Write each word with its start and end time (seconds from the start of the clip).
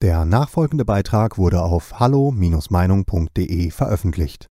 Der 0.00 0.24
nachfolgende 0.24 0.84
Beitrag 0.84 1.38
wurde 1.38 1.60
auf 1.60 1.98
hallo-meinung.de 1.98 3.70
veröffentlicht. 3.72 4.46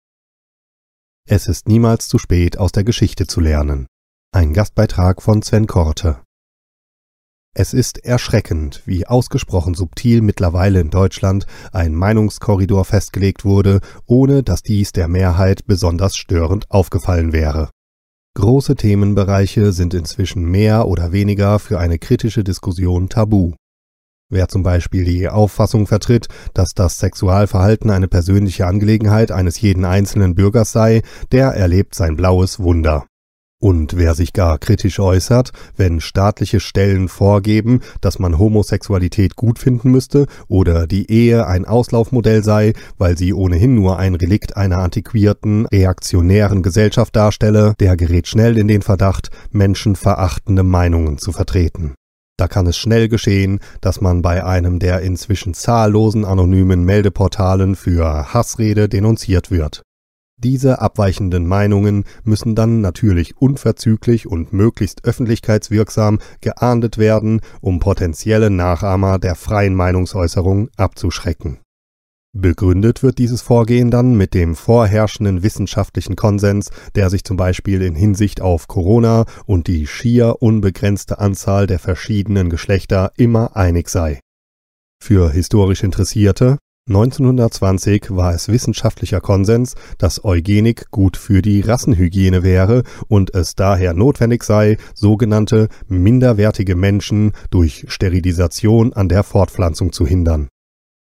Es 1.28 1.48
ist 1.48 1.68
niemals 1.68 2.08
zu 2.08 2.18
spät, 2.18 2.58
aus 2.58 2.72
der 2.72 2.84
Geschichte 2.84 3.28
zu 3.28 3.42
lernen. 3.42 3.86
Ein 4.32 4.54
Gastbeitrag 4.54 5.22
von 5.22 5.44
Sven 5.44 5.68
Korte. 5.68 6.24
Es 7.54 7.76
ist 7.76 8.04
erschreckend, 8.04 8.82
wie 8.86 9.06
ausgesprochen 9.06 9.76
subtil 9.76 10.22
mittlerweile 10.22 10.80
in 10.80 10.90
Deutschland 10.90 11.46
ein 11.72 11.94
Meinungskorridor 11.94 12.84
festgelegt 12.84 13.46
wurde, 13.46 13.82
ohne 14.08 14.42
dass 14.42 14.64
dies 14.64 14.94
der 14.94 15.08
Mehrheit 15.08 15.68
besonders 15.68 16.18
störend 16.18 16.72
aufgefallen 16.72 17.34
wäre. 17.34 17.70
Große 18.34 18.76
Themenbereiche 18.76 19.74
sind 19.74 19.94
inzwischen 19.94 20.44
mehr 20.44 20.88
oder 20.88 21.12
weniger 21.12 21.60
für 21.60 21.80
eine 21.80 22.00
kritische 22.00 22.44
Diskussion 22.44 23.10
tabu. 23.10 23.54
Wer 24.30 24.48
zum 24.48 24.64
Beispiel 24.64 25.06
die 25.06 25.30
Auffassung 25.30 25.86
vertritt, 25.86 26.28
dass 26.56 26.74
das 26.74 26.98
Sexualverhalten 26.98 27.92
eine 27.92 28.08
persönliche 28.08 28.66
Angelegenheit 28.66 29.32
eines 29.32 29.62
jeden 29.62 29.86
einzelnen 29.86 30.34
Bürgers 30.34 30.72
sei, 30.72 31.04
der 31.32 31.50
erlebt 31.50 31.94
sein 31.94 32.16
blaues 32.16 32.60
Wunder. 32.60 33.06
Und 33.62 33.98
wer 33.98 34.16
sich 34.16 34.34
gar 34.34 34.58
kritisch 34.58 35.00
äußert, 35.00 35.52
wenn 35.78 36.02
staatliche 36.02 36.60
Stellen 36.60 37.08
vorgeben, 37.08 37.82
dass 38.02 38.20
man 38.20 38.38
Homosexualität 38.38 39.36
gut 39.36 39.60
finden 39.60 39.92
müsste 39.92 40.26
oder 40.48 40.88
die 40.88 41.10
Ehe 41.10 41.48
ein 41.48 41.66
Auslaufmodell 41.66 42.44
sei, 42.44 42.74
weil 42.98 43.18
sie 43.18 43.34
ohnehin 43.34 43.76
nur 43.76 43.98
ein 43.98 44.16
Relikt 44.16 44.58
einer 44.58 44.80
antiquierten, 44.80 45.68
reaktionären 45.68 46.64
Gesellschaft 46.64 47.16
darstelle, 47.16 47.76
der 47.80 47.96
gerät 47.96 48.28
schnell 48.28 48.58
in 48.58 48.68
den 48.68 48.82
Verdacht, 48.82 49.30
menschenverachtende 49.52 50.64
Meinungen 50.64 51.18
zu 51.18 51.32
vertreten. 51.32 51.94
Da 52.38 52.48
kann 52.48 52.68
es 52.68 52.78
schnell 52.78 53.08
geschehen, 53.08 53.60
dass 53.82 54.02
man 54.02 54.22
bei 54.22 54.44
einem 54.44 54.80
der 54.80 55.02
inzwischen 55.02 55.54
zahllosen 55.54 56.26
anonymen 56.26 56.84
Meldeportalen 56.84 57.76
für 57.76 58.34
Hassrede 58.34 58.90
denunziert 58.90 59.52
wird. 59.52 59.84
Diese 60.38 60.82
abweichenden 60.82 61.48
Meinungen 61.48 62.04
müssen 62.26 62.56
dann 62.56 62.82
natürlich 62.82 63.38
unverzüglich 63.38 64.28
und 64.28 64.52
möglichst 64.52 65.06
öffentlichkeitswirksam 65.06 66.20
geahndet 66.42 66.98
werden, 66.98 67.40
um 67.62 67.80
potenzielle 67.80 68.50
Nachahmer 68.50 69.18
der 69.18 69.36
freien 69.36 69.76
Meinungsäußerung 69.76 70.70
abzuschrecken 70.76 71.60
Begründet 72.38 73.02
wird 73.02 73.18
dieses 73.18 73.42
Vorgehen 73.42 73.90
dann 73.90 74.16
mit 74.16 74.34
dem 74.34 74.56
vorherrschenden 74.56 75.42
wissenschaftlichen 75.42 76.18
Konsens, 76.18 76.70
der 76.94 77.10
sich 77.10 77.24
zum 77.24 77.38
Beispiel 77.38 77.82
in 77.82 77.96
Hinsicht 77.96 78.42
auf 78.42 78.68
Corona 78.68 79.24
und 79.46 79.68
die 79.68 79.88
schier 79.88 80.42
unbegrenzte 80.42 81.20
Anzahl 81.20 81.66
der 81.66 81.80
verschiedenen 81.80 82.50
Geschlechter 82.50 83.14
immer 83.16 83.56
einig 83.56 83.88
sei. 83.88 84.20
Für 85.02 85.32
historisch 85.32 85.82
Interessierte 85.82 86.58
1920 86.90 88.08
war 88.10 88.34
es 88.34 88.50
wissenschaftlicher 88.50 89.22
Konsens, 89.22 89.76
dass 89.98 90.26
Eugenik 90.26 90.92
gut 90.92 91.16
für 91.16 91.42
die 91.42 91.62
Rassenhygiene 91.62 92.44
wäre 92.44 92.84
und 93.08 93.34
es 93.34 93.56
daher 93.56 93.94
notwendig 93.94 94.44
sei, 94.44 94.76
sogenannte 94.94 95.70
minderwertige 95.88 96.76
Menschen 96.76 97.32
durch 97.50 97.86
Sterilisation 97.88 98.92
an 98.92 99.08
der 99.08 99.24
Fortpflanzung 99.24 99.94
zu 99.94 100.06
hindern 100.06 100.50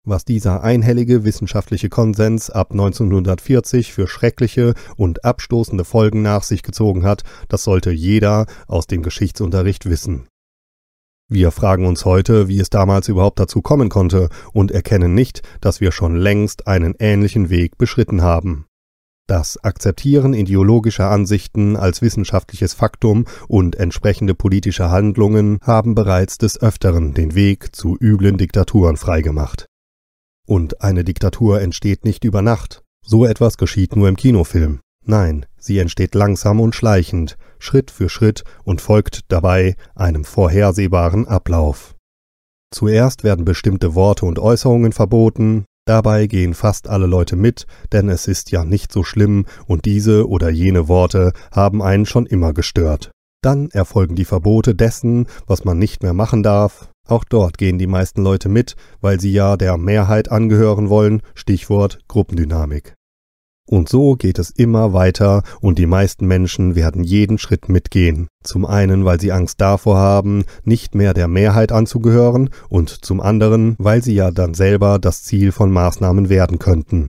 was 0.05 0.25
dieser 0.25 0.63
einhellige 0.63 1.25
wissenschaftliche 1.25 1.89
Konsens 1.89 2.51
ab 2.51 2.73
1940 2.73 3.93
für 3.93 4.07
schreckliche 4.07 4.75
und 4.97 5.25
abstoßende 5.25 5.85
Folgen 5.85 6.23
nach 6.23 6.43
sich 6.43 6.63
gezogen 6.63 7.05
hat, 7.05 7.23
das 7.49 7.65
sollte 7.65 7.91
jeder 7.91 8.47
aus 8.67 8.87
dem 8.87 9.03
Geschichtsunterricht 9.03 9.87
wissen. 9.87 10.27
Wir 11.29 11.53
fragen 11.53 11.87
uns 11.87 12.05
heute, 12.05 12.49
wie 12.49 12.59
es 12.59 12.71
damals 12.71 13.09
überhaupt 13.09 13.39
dazu 13.39 13.63
kommen 13.63 13.89
konnte 13.89 14.31
und 14.53 14.73
erkennen 14.73 15.15
nicht, 15.15 15.43
dass 15.61 15.81
wir 15.81 15.93
schon 15.93 16.17
längst 16.17 16.67
einen 16.67 16.97
ähnlichen 16.99 17.51
Weg 17.51 17.79
beschritten 17.79 18.23
haben. 18.23 18.67
Das 19.29 19.63
Akzeptieren 19.63 20.35
ideologischer 20.35 21.09
Ansichten 21.09 21.77
als 21.77 22.03
wissenschaftliches 22.03 22.75
Faktum 22.75 23.27
und 23.47 23.77
entsprechende 23.77 24.35
politische 24.35 24.91
Handlungen 24.91 25.59
haben 25.63 25.95
bereits 25.95 26.37
des 26.37 26.61
Öfteren 26.61 27.15
den 27.15 27.37
Weg 27.37 27.77
zu 27.77 27.97
üblen 28.01 28.39
Diktaturen 28.39 28.97
freigemacht. 28.97 29.70
Und 30.51 30.83
eine 30.83 31.05
Diktatur 31.05 31.61
entsteht 31.61 32.05
nicht 32.05 32.25
über 32.25 32.43
Nacht. 32.43 32.83
So 33.07 33.25
etwas 33.25 33.57
geschieht 33.57 33.95
nur 33.95 34.09
im 34.09 34.17
Kinofilm. 34.17 34.81
Nein, 35.07 35.47
sie 35.59 35.79
entsteht 35.79 36.17
langsam 36.17 36.59
und 36.59 36.75
schleichend, 36.75 37.39
Schritt 37.61 37.93
für 37.93 38.09
Schritt 38.09 38.43
und 38.65 38.81
folgt 38.81 39.21
dabei 39.29 39.77
einem 39.95 40.25
vorhersehbaren 40.25 41.29
Ablauf. 41.29 41.95
Zuerst 42.75 43.23
werden 43.23 43.45
bestimmte 43.45 43.95
Worte 43.95 44.27
und 44.27 44.41
Äußerungen 44.41 44.91
verboten, 44.91 45.67
dabei 45.87 46.27
gehen 46.27 46.55
fast 46.55 46.89
alle 46.89 47.07
Leute 47.07 47.37
mit, 47.37 47.69
denn 47.93 48.09
es 48.09 48.27
ist 48.27 48.51
ja 48.51 48.65
nicht 48.65 48.91
so 48.91 49.05
schlimm 49.05 49.47
und 49.69 49.85
diese 49.85 50.29
oder 50.29 50.51
jene 50.51 50.89
Worte 50.89 51.33
haben 51.53 51.81
einen 51.81 52.07
schon 52.07 52.27
immer 52.27 52.53
gestört. 52.55 53.13
Dann 53.43 53.71
erfolgen 53.71 54.17
die 54.17 54.27
Verbote 54.27 54.75
dessen, 54.75 55.27
was 55.47 55.65
man 55.65 55.79
nicht 55.79 56.03
mehr 56.03 56.13
machen 56.13 56.43
darf, 56.43 56.91
auch 57.09 57.25
dort 57.25 57.59
gehen 57.59 57.79
die 57.79 57.87
meisten 57.87 58.23
Leute 58.23 58.49
mit, 58.49 58.77
weil 59.01 59.19
sie 59.19 59.33
ja 59.33 59.57
der 59.57 59.77
Mehrheit 59.79 60.31
angehören 60.31 60.89
wollen, 60.91 61.23
Stichwort 61.35 61.99
Gruppendynamik. 62.07 62.95
Und 63.69 63.89
so 63.89 64.15
geht 64.15 64.39
es 64.39 64.51
immer 64.51 64.93
weiter 64.93 65.43
und 65.61 65.79
die 65.79 65.87
meisten 65.87 66.27
Menschen 66.27 66.75
werden 66.75 67.03
jeden 67.03 67.39
Schritt 67.39 67.69
mitgehen. 67.69 68.27
Zum 68.45 68.67
einen, 68.67 69.05
weil 69.05 69.21
sie 69.21 69.33
Angst 69.33 69.61
davor 69.61 69.97
haben, 69.97 70.45
nicht 70.65 70.95
mehr 70.95 71.15
der 71.15 71.29
Mehrheit 71.29 71.73
anzugehören 71.73 72.51
und 72.69 72.91
zum 73.05 73.21
anderen, 73.21 73.77
weil 73.79 74.03
sie 74.03 74.15
ja 74.15 74.31
dann 74.31 74.55
selber 74.55 74.99
das 74.99 75.23
Ziel 75.23 75.53
von 75.53 75.71
Maßnahmen 75.71 76.29
werden 76.29 76.59
könnten. 76.59 77.07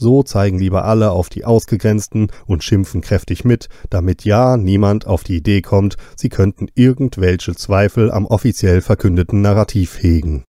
So 0.00 0.22
zeigen 0.22 0.58
lieber 0.58 0.86
alle 0.86 1.10
auf 1.10 1.28
die 1.28 1.44
Ausgegrenzten 1.44 2.28
und 2.46 2.64
schimpfen 2.64 3.02
kräftig 3.02 3.44
mit, 3.44 3.68
damit 3.90 4.24
ja 4.24 4.56
niemand 4.56 5.06
auf 5.06 5.24
die 5.24 5.36
Idee 5.36 5.60
kommt, 5.60 5.96
sie 6.16 6.30
könnten 6.30 6.68
irgendwelche 6.74 7.54
Zweifel 7.54 8.10
am 8.10 8.24
offiziell 8.24 8.80
verkündeten 8.80 9.42
Narrativ 9.42 10.02
hegen. 10.02 10.44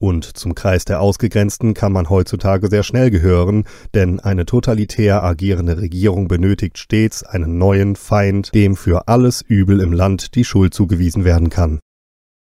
Und 0.00 0.24
zum 0.38 0.54
Kreis 0.54 0.86
der 0.86 1.02
Ausgegrenzten 1.02 1.74
kann 1.74 1.92
man 1.92 2.08
heutzutage 2.08 2.68
sehr 2.70 2.82
schnell 2.82 3.10
gehören, 3.10 3.64
denn 3.92 4.20
eine 4.20 4.46
totalitär 4.46 5.22
agierende 5.22 5.76
Regierung 5.76 6.26
benötigt 6.26 6.78
stets 6.78 7.24
einen 7.24 7.58
neuen 7.58 7.96
Feind, 7.96 8.54
dem 8.54 8.74
für 8.74 9.06
alles 9.06 9.42
Übel 9.42 9.80
im 9.80 9.92
Land 9.92 10.34
die 10.34 10.44
Schuld 10.44 10.72
zugewiesen 10.72 11.26
werden 11.26 11.50
kann. 11.50 11.78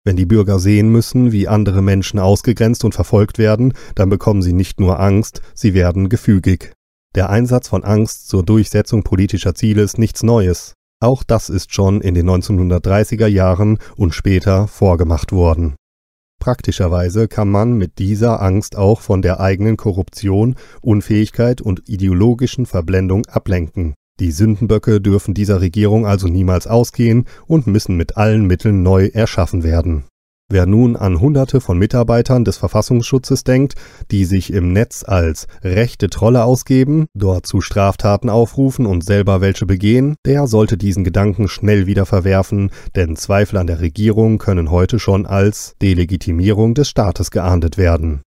Wenn 0.07 0.15
die 0.15 0.25
Bürger 0.25 0.57
sehen 0.57 0.87
müssen, 0.89 1.33
wie 1.33 1.49
andere 1.49 1.81
Menschen 1.81 2.17
ausgegrenzt 2.17 2.85
und 2.85 2.95
verfolgt 2.95 3.37
werden, 3.37 3.73
dann 3.93 4.07
bekommen 4.07 4.41
sie 4.41 4.53
nicht 4.53 4.79
nur 4.79 5.01
Angst, 5.01 5.41
sie 5.53 5.73
werden 5.73 6.07
gefügig. 6.07 6.71
Der 7.13 7.29
Einsatz 7.29 7.67
von 7.67 7.83
Angst 7.83 8.29
zur 8.29 8.41
Durchsetzung 8.45 9.03
politischer 9.03 9.53
Ziele 9.53 9.81
ist 9.81 9.97
nichts 9.97 10.23
Neues. 10.23 10.75
Auch 11.01 11.23
das 11.23 11.49
ist 11.49 11.73
schon 11.73 11.99
in 11.99 12.13
den 12.13 12.25
1930er 12.29 13.27
Jahren 13.27 13.79
und 13.97 14.15
später 14.15 14.69
vorgemacht 14.69 15.33
worden. 15.33 15.75
Praktischerweise 16.39 17.27
kann 17.27 17.49
man 17.49 17.73
mit 17.73 17.99
dieser 17.99 18.41
Angst 18.41 18.77
auch 18.77 19.01
von 19.01 19.21
der 19.21 19.41
eigenen 19.41 19.75
Korruption, 19.75 20.55
Unfähigkeit 20.81 21.59
und 21.59 21.89
ideologischen 21.89 22.65
Verblendung 22.65 23.25
ablenken. 23.25 23.93
Die 24.19 24.31
Sündenböcke 24.31 24.99
dürfen 24.99 25.33
dieser 25.33 25.61
Regierung 25.61 26.05
also 26.05 26.27
niemals 26.27 26.65
ausgehen 26.67 27.25
und 27.45 27.67
müssen 27.67 27.97
mit 27.97 28.17
allen 28.17 28.47
Mitteln 28.47 28.81
neu 28.81 29.07
erschaffen 29.13 29.63
werden. 29.63 30.05
Wer 30.49 30.65
nun 30.65 30.95
an 30.95 31.19
Hunderte 31.19 31.59
von 31.59 31.77
Mitarbeitern 31.77 32.45
des 32.45 32.55
Verfassungsschutzes 32.55 33.43
denkt, 33.43 33.75
die 34.11 34.23
sich 34.23 34.53
im 34.53 34.71
Netz 34.71 35.03
als 35.05 35.45
rechte 35.61 36.09
Trolle 36.09 36.45
ausgeben, 36.45 37.07
dort 37.13 37.45
zu 37.45 37.59
Straftaten 37.59 38.29
aufrufen 38.29 38.85
und 38.85 39.03
selber 39.03 39.41
welche 39.41 39.65
begehen, 39.65 40.15
der 40.25 40.47
sollte 40.47 40.77
diesen 40.77 41.03
Gedanken 41.03 41.49
schnell 41.49 41.85
wieder 41.85 42.05
verwerfen, 42.05 42.71
denn 42.95 43.17
Zweifel 43.17 43.57
an 43.57 43.67
der 43.67 43.81
Regierung 43.81 44.37
können 44.37 44.71
heute 44.71 44.99
schon 44.99 45.25
als 45.25 45.75
Delegitimierung 45.81 46.75
des 46.75 46.87
Staates 46.87 47.29
geahndet 47.29 47.77
werden. 47.77 48.21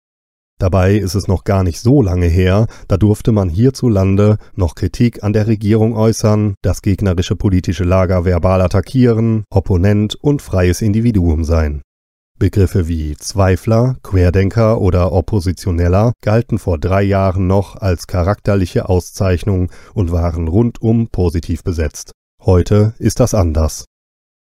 Dabei 0.59 0.95
ist 0.95 1.15
es 1.15 1.29
noch 1.29 1.45
gar 1.45 1.63
nicht 1.63 1.79
so 1.79 2.01
lange 2.01 2.27
her, 2.27 2.67
da 2.89 2.97
durfte 2.97 3.31
man 3.31 3.47
hierzulande 3.47 4.37
noch 4.55 4.75
Kritik 4.75 5.23
an 5.23 5.31
der 5.31 5.47
Regierung 5.47 5.95
äußern, 5.95 6.55
das 6.61 6.81
gegnerische 6.81 7.37
politische 7.37 7.85
Lager 7.85 8.25
verbal 8.25 8.61
attackieren, 8.61 9.45
Opponent 9.49 10.15
und 10.15 10.41
freies 10.41 10.81
Individuum 10.81 11.45
sein. 11.45 11.81
Begriffe 12.37 12.89
wie 12.89 13.15
Zweifler, 13.15 13.97
Querdenker 14.03 14.81
oder 14.81 15.13
Oppositioneller 15.13 16.11
galten 16.21 16.57
vor 16.57 16.77
drei 16.77 17.03
Jahren 17.03 17.47
noch 17.47 17.77
als 17.77 18.07
charakterliche 18.07 18.89
Auszeichnung 18.89 19.71
und 19.93 20.11
waren 20.11 20.49
rundum 20.49 21.07
positiv 21.07 21.63
besetzt. 21.63 22.11
Heute 22.41 22.93
ist 22.97 23.19
das 23.19 23.33
anders. 23.33 23.85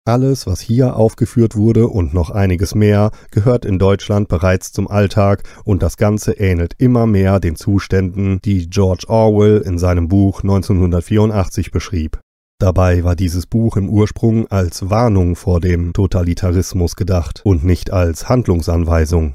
Alles, 0.05 0.49
was 0.49 0.61
hier 0.61 0.97
aufgeführt 0.97 1.55
wurde 1.55 1.87
und 1.87 2.13
noch 2.13 2.31
einiges 2.31 2.75
mehr, 2.75 3.13
gehört 3.31 3.65
in 3.65 3.79
Deutschland 3.79 4.27
bereits 4.27 4.73
zum 4.73 4.89
Alltag 4.89 5.45
und 5.65 5.81
das 5.81 5.97
Ganze 5.97 6.33
ähnelt 6.33 6.75
immer 6.79 7.07
mehr 7.07 7.39
den 7.39 7.55
Zuständen, 7.55 8.41
die 8.45 8.69
George 8.69 9.05
Orwell 9.07 9.59
in 9.59 9.79
seinem 9.79 10.09
Buch 10.09 10.43
1984 10.43 11.71
beschrieb. 11.71 12.19
Dabei 12.59 13.05
war 13.05 13.15
dieses 13.15 13.47
Buch 13.47 13.77
im 13.77 13.89
Ursprung 13.89 14.49
als 14.49 14.91
Warnung 14.91 15.37
vor 15.37 15.61
dem 15.61 15.93
Totalitarismus 15.93 16.97
gedacht 16.97 17.41
und 17.45 17.63
nicht 17.63 17.93
als 17.93 18.29
Handlungsanweisung. 18.29 19.35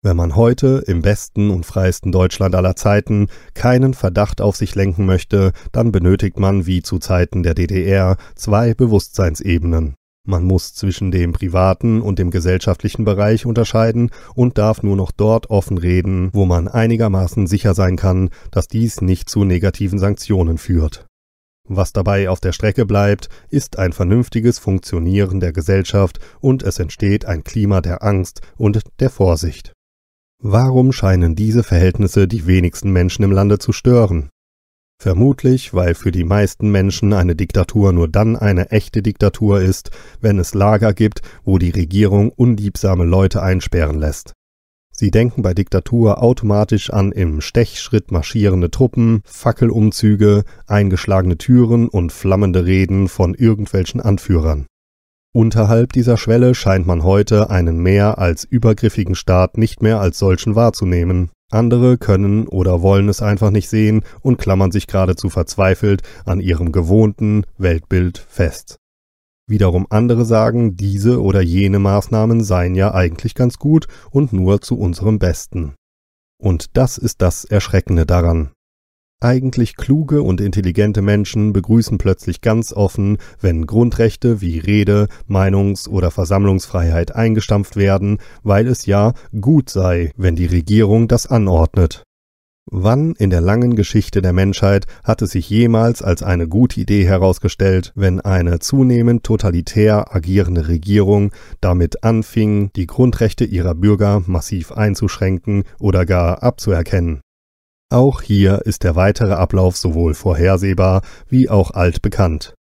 Wenn 0.00 0.16
man 0.16 0.36
heute 0.36 0.84
im 0.86 1.02
besten 1.02 1.50
und 1.50 1.66
freiesten 1.66 2.12
Deutschland 2.12 2.54
aller 2.54 2.76
Zeiten 2.76 3.26
keinen 3.54 3.94
Verdacht 3.94 4.40
auf 4.40 4.54
sich 4.54 4.76
lenken 4.76 5.06
möchte, 5.06 5.50
dann 5.72 5.90
benötigt 5.90 6.38
man 6.38 6.66
wie 6.66 6.82
zu 6.82 7.00
Zeiten 7.00 7.42
der 7.42 7.54
DDR 7.54 8.16
zwei 8.36 8.74
Bewusstseinsebenen. 8.74 9.96
Man 10.24 10.44
muss 10.44 10.72
zwischen 10.74 11.10
dem 11.10 11.32
privaten 11.32 12.00
und 12.00 12.20
dem 12.20 12.30
gesellschaftlichen 12.30 13.04
Bereich 13.04 13.44
unterscheiden 13.44 14.10
und 14.36 14.56
darf 14.56 14.84
nur 14.84 14.94
noch 14.94 15.10
dort 15.10 15.50
offen 15.50 15.78
reden, 15.78 16.30
wo 16.32 16.44
man 16.44 16.68
einigermaßen 16.68 17.48
sicher 17.48 17.74
sein 17.74 17.96
kann, 17.96 18.30
dass 18.52 18.68
dies 18.68 19.00
nicht 19.00 19.28
zu 19.28 19.42
negativen 19.42 19.98
Sanktionen 19.98 20.58
führt. 20.58 21.06
Was 21.66 21.92
dabei 21.92 22.28
auf 22.28 22.38
der 22.38 22.52
Strecke 22.52 22.86
bleibt, 22.86 23.30
ist 23.50 23.78
ein 23.80 23.92
vernünftiges 23.92 24.60
Funktionieren 24.60 25.40
der 25.40 25.52
Gesellschaft 25.52 26.20
und 26.40 26.62
es 26.62 26.78
entsteht 26.78 27.24
ein 27.24 27.42
Klima 27.42 27.80
der 27.80 28.04
Angst 28.04 28.42
und 28.56 28.80
der 29.00 29.10
Vorsicht. 29.10 29.72
Warum 30.40 30.92
scheinen 30.92 31.34
diese 31.34 31.64
Verhältnisse 31.64 32.28
die 32.28 32.46
wenigsten 32.46 32.92
Menschen 32.92 33.24
im 33.24 33.32
Lande 33.32 33.58
zu 33.58 33.72
stören? 33.72 34.30
Vermutlich, 35.00 35.74
weil 35.74 35.96
für 35.96 36.12
die 36.12 36.22
meisten 36.22 36.70
Menschen 36.70 37.12
eine 37.12 37.34
Diktatur 37.34 37.92
nur 37.92 38.06
dann 38.06 38.36
eine 38.36 38.70
echte 38.70 39.02
Diktatur 39.02 39.60
ist, 39.60 39.90
wenn 40.20 40.38
es 40.38 40.54
Lager 40.54 40.94
gibt, 40.94 41.22
wo 41.44 41.58
die 41.58 41.70
Regierung 41.70 42.30
unliebsame 42.30 43.04
Leute 43.04 43.42
einsperren 43.42 43.98
lässt. 43.98 44.32
Sie 44.92 45.10
denken 45.10 45.42
bei 45.42 45.54
Diktatur 45.54 46.22
automatisch 46.22 46.90
an 46.90 47.10
im 47.10 47.40
Stechschritt 47.40 48.12
marschierende 48.12 48.70
Truppen, 48.70 49.22
Fackelumzüge, 49.24 50.44
eingeschlagene 50.66 51.38
Türen 51.38 51.88
und 51.88 52.12
flammende 52.12 52.64
Reden 52.64 53.08
von 53.08 53.34
irgendwelchen 53.34 54.00
Anführern. 54.00 54.66
Unterhalb 55.38 55.92
dieser 55.92 56.16
Schwelle 56.16 56.52
scheint 56.52 56.88
man 56.88 57.04
heute 57.04 57.48
einen 57.48 57.78
mehr 57.78 58.18
als 58.18 58.42
übergriffigen 58.42 59.14
Staat 59.14 59.56
nicht 59.56 59.82
mehr 59.82 60.00
als 60.00 60.18
solchen 60.18 60.56
wahrzunehmen. 60.56 61.30
Andere 61.52 61.96
können 61.96 62.48
oder 62.48 62.82
wollen 62.82 63.08
es 63.08 63.22
einfach 63.22 63.52
nicht 63.52 63.68
sehen 63.68 64.02
und 64.20 64.38
klammern 64.38 64.72
sich 64.72 64.88
geradezu 64.88 65.30
verzweifelt 65.30 66.02
an 66.24 66.40
ihrem 66.40 66.72
gewohnten 66.72 67.44
Weltbild 67.56 68.18
fest. 68.18 68.78
Wiederum 69.46 69.86
andere 69.90 70.24
sagen, 70.24 70.76
diese 70.76 71.22
oder 71.22 71.40
jene 71.40 71.78
Maßnahmen 71.78 72.42
seien 72.42 72.74
ja 72.74 72.92
eigentlich 72.92 73.36
ganz 73.36 73.58
gut 73.58 73.86
und 74.10 74.32
nur 74.32 74.60
zu 74.60 74.76
unserem 74.76 75.20
Besten. 75.20 75.76
Und 76.42 76.76
das 76.76 76.98
ist 76.98 77.22
das 77.22 77.44
Erschreckende 77.44 78.06
daran. 78.06 78.50
Eigentlich 79.20 79.74
kluge 79.74 80.22
und 80.22 80.40
intelligente 80.40 81.02
Menschen 81.02 81.52
begrüßen 81.52 81.98
plötzlich 81.98 82.40
ganz 82.40 82.72
offen, 82.72 83.18
wenn 83.40 83.66
Grundrechte 83.66 84.40
wie 84.40 84.60
Rede, 84.60 85.08
Meinungs- 85.26 85.88
oder 85.88 86.12
Versammlungsfreiheit 86.12 87.16
eingestampft 87.16 87.74
werden, 87.74 88.18
weil 88.44 88.68
es 88.68 88.86
ja 88.86 89.14
gut 89.40 89.70
sei, 89.70 90.12
wenn 90.16 90.36
die 90.36 90.46
Regierung 90.46 91.08
das 91.08 91.26
anordnet. 91.26 92.04
Wann 92.70 93.16
in 93.16 93.30
der 93.30 93.40
langen 93.40 93.74
Geschichte 93.74 94.22
der 94.22 94.32
Menschheit 94.32 94.86
hat 95.02 95.20
es 95.20 95.32
sich 95.32 95.50
jemals 95.50 96.00
als 96.00 96.22
eine 96.22 96.46
gute 96.46 96.80
Idee 96.80 97.04
herausgestellt, 97.04 97.92
wenn 97.96 98.20
eine 98.20 98.60
zunehmend 98.60 99.24
totalitär 99.24 100.14
agierende 100.14 100.68
Regierung 100.68 101.32
damit 101.60 102.04
anfing, 102.04 102.70
die 102.76 102.86
Grundrechte 102.86 103.44
ihrer 103.44 103.74
Bürger 103.74 104.22
massiv 104.26 104.70
einzuschränken 104.70 105.64
oder 105.80 106.06
gar 106.06 106.44
abzuerkennen? 106.44 107.20
Auch 107.90 108.20
hier 108.20 108.66
ist 108.66 108.84
der 108.84 108.96
weitere 108.96 109.32
Ablauf 109.32 109.76
sowohl 109.76 110.12
vorhersehbar 110.12 111.00
wie 111.28 111.48
auch 111.48 111.70
altbekannt. 111.70 112.54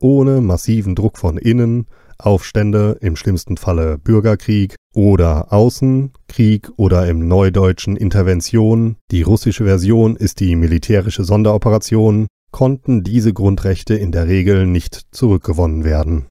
Ohne 0.00 0.40
massiven 0.40 0.96
Druck 0.96 1.18
von 1.18 1.38
innen, 1.38 1.86
Aufstände, 2.18 2.98
im 3.00 3.14
schlimmsten 3.14 3.58
Falle 3.58 3.96
Bürgerkrieg 3.98 4.74
oder 4.92 5.52
Außenkrieg 5.52 6.70
oder 6.76 7.06
im 7.06 7.28
Neudeutschen 7.28 7.96
Intervention, 7.96 8.96
die 9.12 9.22
russische 9.22 9.64
Version 9.64 10.16
ist 10.16 10.40
die 10.40 10.56
militärische 10.56 11.24
Sonderoperation, 11.24 12.26
konnten 12.50 13.04
diese 13.04 13.32
Grundrechte 13.32 13.94
in 13.94 14.10
der 14.10 14.26
Regel 14.26 14.66
nicht 14.66 15.02
zurückgewonnen 15.12 15.84
werden. 15.84 16.26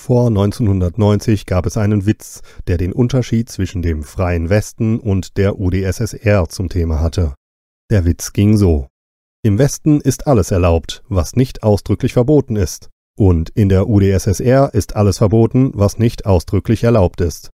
Vor 0.00 0.28
1990 0.28 1.44
gab 1.44 1.66
es 1.66 1.76
einen 1.76 2.06
Witz, 2.06 2.40
der 2.66 2.78
den 2.78 2.92
Unterschied 2.92 3.50
zwischen 3.50 3.82
dem 3.82 4.04
freien 4.04 4.48
Westen 4.48 5.00
und 5.00 5.36
der 5.36 5.58
UdSSR 5.58 6.48
zum 6.48 6.68
Thema 6.70 7.00
hatte. 7.00 7.34
Der 7.90 8.06
Witz 8.06 8.32
ging 8.32 8.56
so. 8.56 8.86
Im 9.42 9.58
Westen 9.58 10.00
ist 10.00 10.26
alles 10.26 10.50
erlaubt, 10.52 11.02
was 11.08 11.34
nicht 11.34 11.62
ausdrücklich 11.62 12.12
verboten 12.14 12.54
ist. 12.54 12.88
Und 13.18 13.50
in 13.50 13.68
der 13.68 13.88
UdSSR 13.88 14.72
ist 14.72 14.94
alles 14.94 15.18
verboten, 15.18 15.72
was 15.74 15.98
nicht 15.98 16.24
ausdrücklich 16.24 16.84
erlaubt 16.84 17.20
ist. 17.20 17.50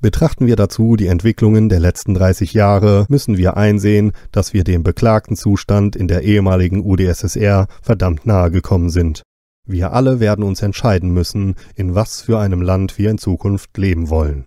Betrachten 0.00 0.46
wir 0.46 0.56
dazu 0.56 0.96
die 0.96 1.08
Entwicklungen 1.08 1.68
der 1.68 1.80
letzten 1.80 2.14
30 2.14 2.54
Jahre, 2.54 3.04
müssen 3.10 3.36
wir 3.36 3.58
einsehen, 3.58 4.12
dass 4.32 4.54
wir 4.54 4.64
dem 4.64 4.82
beklagten 4.82 5.36
Zustand 5.36 5.94
in 5.94 6.08
der 6.08 6.22
ehemaligen 6.22 6.84
UdSSR 6.84 7.68
verdammt 7.82 8.26
nahe 8.26 8.50
gekommen 8.50 8.88
sind. 8.88 9.22
Wir 9.68 9.92
alle 9.92 10.20
werden 10.20 10.44
uns 10.44 10.62
entscheiden 10.62 11.10
müssen, 11.10 11.56
in 11.74 11.96
was 11.96 12.20
für 12.20 12.38
einem 12.38 12.62
Land 12.62 12.98
wir 12.98 13.10
in 13.10 13.18
Zukunft 13.18 13.76
leben 13.76 14.10
wollen. 14.10 14.44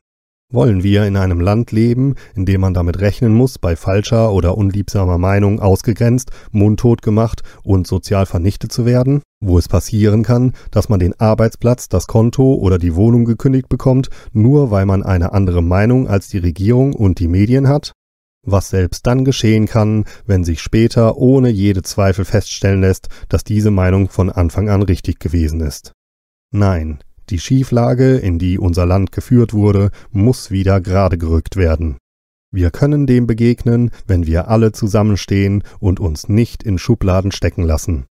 Wollen 0.51 0.81
wir 0.81 1.05
in 1.05 1.17
einem 1.17 1.41
Land 1.41 1.73
leben, 1.73 2.15
in 2.35 2.45
dem 2.45 2.61
man 2.61 2.73
damit 2.73 3.01
rechnen 3.01 3.33
muss, 3.33 3.59
bei 3.59 3.75
falscher 3.75 4.31
oder 4.31 4.57
unliebsamer 4.57 5.17
Meinung 5.17 5.59
ausgegrenzt, 5.59 6.31
mundtot 6.51 7.01
gemacht 7.01 7.43
und 7.63 7.85
sozial 7.85 8.25
vernichtet 8.25 8.71
zu 8.71 8.85
werden? 8.85 9.21
Wo 9.43 9.59
es 9.59 9.67
passieren 9.67 10.23
kann, 10.23 10.53
dass 10.71 10.87
man 10.87 10.99
den 10.99 11.19
Arbeitsplatz, 11.19 11.89
das 11.89 12.07
Konto 12.07 12.55
oder 12.55 12.77
die 12.77 12.95
Wohnung 12.95 13.25
gekündigt 13.25 13.67
bekommt, 13.67 14.09
nur 14.31 14.71
weil 14.71 14.85
man 14.85 15.03
eine 15.03 15.33
andere 15.33 15.61
Meinung 15.61 16.07
als 16.07 16.29
die 16.29 16.39
Regierung 16.39 16.93
und 16.93 17.19
die 17.19 17.27
Medien 17.27 17.67
hat? 17.67 17.91
Was 18.43 18.69
selbst 18.69 19.05
dann 19.07 19.25
geschehen 19.25 19.65
kann, 19.65 20.05
wenn 20.25 20.43
sich 20.43 20.61
später 20.61 21.17
ohne 21.17 21.49
jede 21.49 21.81
Zweifel 21.81 22.25
feststellen 22.25 22.81
lässt, 22.81 23.09
dass 23.27 23.43
diese 23.43 23.71
Meinung 23.71 24.09
von 24.09 24.29
Anfang 24.29 24.69
an 24.69 24.81
richtig 24.81 25.19
gewesen 25.19 25.61
ist. 25.61 25.93
Nein, 26.51 26.99
die 27.29 27.39
Schieflage, 27.39 28.17
in 28.17 28.39
die 28.39 28.57
unser 28.57 28.85
Land 28.85 29.11
geführt 29.11 29.53
wurde, 29.53 29.91
muss 30.11 30.49
wieder 30.49 30.81
gerade 30.81 31.17
gerückt 31.17 31.57
werden. 31.57 31.97
Wir 32.51 32.71
können 32.71 33.05
dem 33.05 33.27
begegnen, 33.27 33.91
wenn 34.07 34.25
wir 34.25 34.47
alle 34.47 34.71
zusammenstehen 34.71 35.63
und 35.79 35.99
uns 35.99 36.27
nicht 36.27 36.63
in 36.63 36.79
Schubladen 36.79 37.31
stecken 37.31 37.61
lassen. 37.61 38.07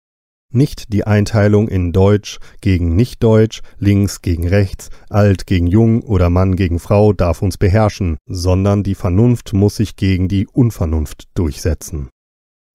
Nicht 0.53 0.93
die 0.93 1.05
Einteilung 1.05 1.67
in 1.67 1.91
Deutsch 1.91 2.39
gegen 2.61 2.95
Nichtdeutsch, 2.95 3.61
links 3.79 4.21
gegen 4.21 4.47
rechts, 4.47 4.89
alt 5.09 5.45
gegen 5.45 5.67
jung 5.67 6.01
oder 6.01 6.29
Mann 6.29 6.55
gegen 6.55 6.79
Frau 6.79 7.11
darf 7.11 7.41
uns 7.41 7.57
beherrschen, 7.57 8.17
sondern 8.27 8.81
die 8.81 8.95
Vernunft 8.95 9.51
muss 9.51 9.75
sich 9.75 9.97
gegen 9.97 10.29
die 10.29 10.47
Unvernunft 10.47 11.27
durchsetzen. 11.33 12.09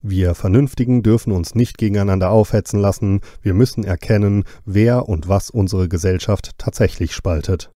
Wir 0.05 0.35
Vernünftigen 0.35 1.03
dürfen 1.03 1.33
uns 1.33 1.55
nicht 1.55 1.79
gegeneinander 1.79 2.31
aufhetzen 2.31 2.79
lassen, 2.79 3.21
wir 3.41 3.55
müssen 3.55 3.85
erkennen, 3.85 4.45
wer 4.67 5.09
und 5.09 5.29
was 5.29 5.49
unsere 5.49 5.89
Gesellschaft 5.89 6.51
tatsächlich 6.59 7.15
spaltet. 7.15 7.71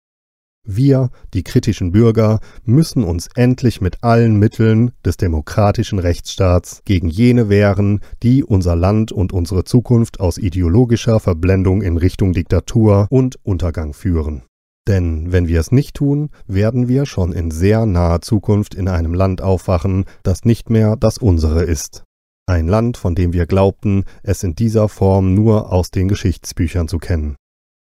Wir, 0.65 1.11
die 1.33 1.43
kritischen 1.43 1.91
Bürger, 1.91 2.39
müssen 2.63 3.03
uns 3.03 3.27
endlich 3.35 3.81
mit 3.81 4.03
allen 4.03 4.37
Mitteln 4.37 4.91
des 5.05 5.15
demokratischen 5.17 5.99
Rechtsstaats 5.99 6.81
gegen 6.85 7.07
jene 7.07 7.49
wehren, 7.49 7.99
die 8.23 8.43
unser 8.43 8.75
Land 8.75 9.11
und 9.11 9.31
unsere 9.31 9.63
Zukunft 9.63 10.19
aus 10.19 10.39
ideologischer 10.39 11.19
Verblendung 11.19 11.83
in 11.83 11.97
Richtung 11.97 12.33
Diktatur 12.33 13.05
und 13.11 13.37
Untergang 13.43 13.93
führen. 13.93 14.41
Denn 14.87 15.31
wenn 15.31 15.47
wir 15.47 15.59
es 15.59 15.71
nicht 15.71 15.95
tun, 15.95 16.29
werden 16.47 16.87
wir 16.87 17.05
schon 17.05 17.31
in 17.31 17.51
sehr 17.51 17.85
naher 17.85 18.21
Zukunft 18.21 18.73
in 18.75 18.87
einem 18.87 19.13
Land 19.13 19.41
aufwachen, 19.41 20.05
das 20.23 20.45
nicht 20.45 20.69
mehr 20.69 20.95
das 20.95 21.17
unsere 21.19 21.63
ist. 21.63 22.03
Ein 22.47 22.67
Land, 22.67 22.97
von 22.97 23.15
dem 23.15 23.33
wir 23.33 23.47
glaubten, 23.47 24.03
es 24.21 24.43
in 24.43 24.55
dieser 24.55 24.87
Form 24.87 25.33
nur 25.33 25.71
aus 25.71 25.89
den 25.89 26.07
Geschichtsbüchern 26.07 26.87
zu 26.87 26.99
kennen. 26.99 27.35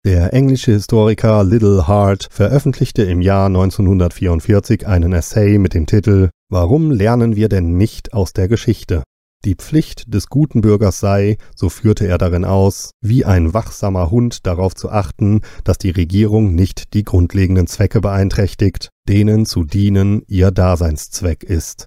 Der 0.06 0.32
englische 0.32 0.72
Historiker 0.72 1.44
Little 1.44 1.86
Hart 1.86 2.28
veröffentlichte 2.30 3.02
im 3.02 3.20
Jahr 3.20 3.48
1944 3.48 4.86
einen 4.86 5.12
Essay 5.12 5.58
mit 5.58 5.74
dem 5.74 5.84
Titel 5.84 6.30
Warum 6.50 6.90
lernen 6.90 7.36
wir 7.36 7.50
denn 7.50 7.76
nicht 7.76 8.14
aus 8.14 8.32
der 8.32 8.48
Geschichte? 8.48 9.02
Die 9.44 9.56
Pflicht 9.56 10.14
des 10.14 10.28
guten 10.28 10.62
Bürgers 10.62 11.00
sei, 11.00 11.36
so 11.54 11.68
führte 11.68 12.06
er 12.06 12.16
darin 12.16 12.46
aus, 12.46 12.92
wie 13.02 13.26
ein 13.26 13.52
wachsamer 13.52 14.10
Hund 14.10 14.46
darauf 14.46 14.74
zu 14.74 14.90
achten, 14.90 15.42
dass 15.64 15.76
die 15.76 15.90
Regierung 15.90 16.54
nicht 16.54 16.94
die 16.94 17.04
grundlegenden 17.04 17.66
Zwecke 17.66 18.00
beeinträchtigt, 18.00 18.88
denen 19.06 19.44
zu 19.44 19.64
dienen 19.64 20.22
ihr 20.26 20.50
Daseinszweck 20.50 21.44
ist. 21.44 21.84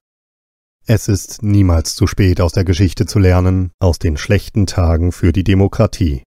Es 0.85 1.07
ist 1.07 1.41
niemals 1.41 1.95
zu 1.95 2.05
spät, 2.05 2.41
aus 2.41 2.51
der 2.51 2.63
Geschichte 2.63 3.07
zu 3.07 3.17
lernen, 3.17 3.71
aus 3.79 3.97
den 3.97 4.17
schlechten 4.17 4.67
Tagen 4.67 5.11
für 5.11 5.31
die 5.31 5.43
Demokratie. 5.43 6.21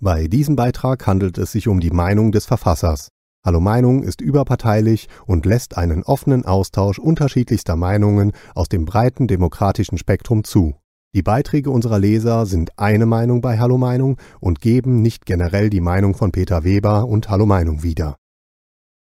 Bei 0.00 0.28
diesem 0.28 0.54
Beitrag 0.54 1.08
handelt 1.08 1.38
es 1.38 1.50
sich 1.50 1.66
um 1.66 1.80
die 1.80 1.90
Meinung 1.90 2.30
des 2.30 2.46
Verfassers. 2.46 3.08
Hallo 3.44 3.58
Meinung 3.58 4.04
ist 4.04 4.20
überparteilich 4.20 5.08
und 5.26 5.44
lässt 5.44 5.76
einen 5.76 6.04
offenen 6.04 6.44
Austausch 6.44 7.00
unterschiedlichster 7.00 7.74
Meinungen 7.74 8.30
aus 8.54 8.68
dem 8.68 8.84
breiten 8.84 9.26
demokratischen 9.26 9.98
Spektrum 9.98 10.44
zu. 10.44 10.76
Die 11.16 11.22
Beiträge 11.22 11.70
unserer 11.70 11.98
Leser 11.98 12.46
sind 12.46 12.78
eine 12.78 13.06
Meinung 13.06 13.40
bei 13.40 13.58
Hallo 13.58 13.76
Meinung 13.76 14.18
und 14.38 14.60
geben 14.60 15.02
nicht 15.02 15.26
generell 15.26 15.68
die 15.68 15.80
Meinung 15.80 16.14
von 16.14 16.30
Peter 16.30 16.62
Weber 16.62 17.08
und 17.08 17.28
Hallo 17.28 17.46
Meinung 17.46 17.82
wieder. 17.82 18.14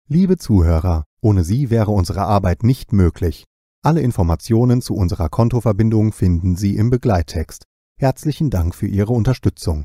Liebe 0.09 0.37
Zuhörer, 0.37 1.05
Ohne 1.21 1.45
Sie 1.45 1.71
wäre 1.71 1.93
unsere 1.93 2.23
Arbeit 2.23 2.65
nicht 2.65 2.93
möglich. 2.93 3.45
Alle 3.85 4.01
Informationen 4.01 4.83
zu 4.83 4.95
unserer 4.95 5.29
Kontoverbindung 5.29 6.13
finden 6.13 6.57
Sie 6.57 6.75
im 6.75 6.91
Begleittext. 6.91 7.67
Herzlichen 8.01 8.51
Dank 8.51 8.75
für 8.75 8.89
Ihre 8.89 9.13
Unterstützung. 9.13 9.85